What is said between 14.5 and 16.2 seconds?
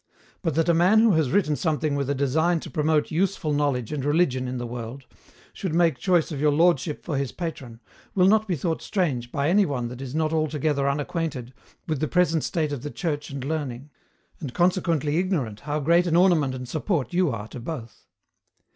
consequently ignorant how great an